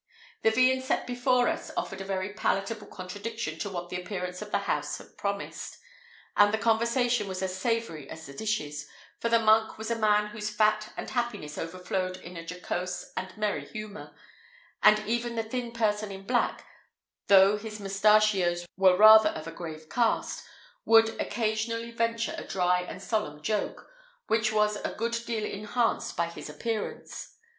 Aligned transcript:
The 0.41 0.49
viands 0.49 0.87
set 0.87 1.05
before 1.05 1.47
us 1.47 1.69
offered 1.77 2.01
a 2.01 2.05
very 2.05 2.33
palatable 2.33 2.87
contradiction 2.87 3.59
to 3.59 3.69
what 3.69 3.89
the 3.89 4.01
appearance 4.01 4.41
of 4.41 4.49
the 4.49 4.57
house 4.57 4.97
had 4.97 5.15
promised: 5.15 5.77
and 6.35 6.51
the 6.51 6.57
conversation 6.57 7.27
was 7.27 7.43
as 7.43 7.55
savoury 7.55 8.09
as 8.09 8.25
the 8.25 8.33
dishes, 8.33 8.87
for 9.19 9.29
the 9.29 9.37
monk 9.37 9.77
was 9.77 9.91
a 9.91 9.95
man 9.95 10.29
whose 10.29 10.49
fat 10.49 10.91
and 10.97 11.11
happiness 11.11 11.55
overflowed 11.55 12.17
in 12.17 12.35
a 12.35 12.41
jocose 12.41 13.13
and 13.15 13.37
merry 13.37 13.63
humour; 13.63 14.15
and 14.81 15.07
even 15.07 15.35
the 15.35 15.43
thin 15.43 15.71
person 15.71 16.11
in 16.11 16.25
black, 16.25 16.65
though 17.27 17.55
his 17.57 17.79
mustachios 17.79 18.65
were 18.77 18.97
rather 18.97 19.29
of 19.29 19.45
a 19.45 19.51
grave 19.51 19.87
cast, 19.87 20.43
would 20.83 21.09
occasionally 21.21 21.91
venture 21.91 22.33
a 22.39 22.43
dry 22.47 22.81
and 22.81 23.03
solemn 23.03 23.39
joke, 23.43 23.87
which 24.25 24.51
was 24.51 24.77
a 24.77 24.95
good 24.95 25.15
deal 25.27 25.45
enhanced 25.45 26.17
by 26.17 26.25
his 26.25 26.49
appearance. 26.49 27.35